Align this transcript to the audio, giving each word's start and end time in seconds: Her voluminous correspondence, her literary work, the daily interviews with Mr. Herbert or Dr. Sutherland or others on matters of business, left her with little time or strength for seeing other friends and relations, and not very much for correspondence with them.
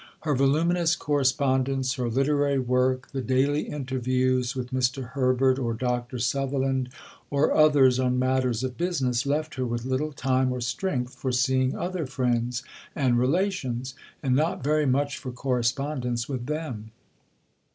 Her 0.21 0.33
voluminous 0.33 0.95
correspondence, 0.95 1.93
her 1.93 2.09
literary 2.09 2.57
work, 2.57 3.11
the 3.11 3.21
daily 3.21 3.67
interviews 3.69 4.55
with 4.55 4.71
Mr. 4.71 5.09
Herbert 5.09 5.59
or 5.59 5.75
Dr. 5.75 6.17
Sutherland 6.17 6.89
or 7.29 7.53
others 7.53 7.99
on 7.99 8.17
matters 8.17 8.63
of 8.63 8.79
business, 8.79 9.27
left 9.27 9.53
her 9.53 9.65
with 9.67 9.85
little 9.85 10.11
time 10.11 10.51
or 10.51 10.59
strength 10.59 11.13
for 11.13 11.31
seeing 11.31 11.75
other 11.75 12.07
friends 12.07 12.63
and 12.95 13.19
relations, 13.19 13.93
and 14.23 14.35
not 14.35 14.63
very 14.63 14.87
much 14.87 15.19
for 15.19 15.31
correspondence 15.31 16.27
with 16.27 16.47
them. 16.47 16.89